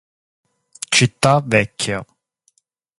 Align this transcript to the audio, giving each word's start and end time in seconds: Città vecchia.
Città 0.89 1.41
vecchia. 1.45 2.03